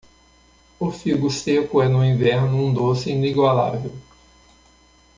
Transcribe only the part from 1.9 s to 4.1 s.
inverno um doce inigualável.